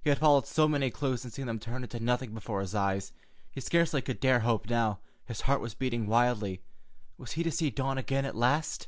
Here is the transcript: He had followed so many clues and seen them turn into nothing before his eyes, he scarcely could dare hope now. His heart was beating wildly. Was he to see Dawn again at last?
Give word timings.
He 0.00 0.08
had 0.08 0.20
followed 0.20 0.46
so 0.46 0.68
many 0.68 0.88
clues 0.88 1.24
and 1.24 1.32
seen 1.32 1.46
them 1.46 1.58
turn 1.58 1.82
into 1.82 1.98
nothing 1.98 2.32
before 2.32 2.60
his 2.60 2.76
eyes, 2.76 3.10
he 3.50 3.60
scarcely 3.60 4.00
could 4.00 4.20
dare 4.20 4.38
hope 4.38 4.70
now. 4.70 5.00
His 5.26 5.40
heart 5.40 5.60
was 5.60 5.74
beating 5.74 6.06
wildly. 6.06 6.62
Was 7.18 7.32
he 7.32 7.42
to 7.42 7.50
see 7.50 7.70
Dawn 7.70 7.98
again 7.98 8.24
at 8.24 8.36
last? 8.36 8.86